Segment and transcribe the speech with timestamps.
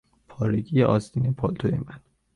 [0.27, 1.99] پارگی آستین پالتوی من